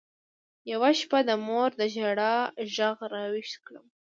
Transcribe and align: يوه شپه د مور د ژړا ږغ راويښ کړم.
يوه 0.71 0.91
شپه 0.99 1.19
د 1.27 1.29
مور 1.45 1.69
د 1.79 1.81
ژړا 1.93 2.35
ږغ 2.75 2.97
راويښ 3.13 3.51
کړم. 3.65 3.85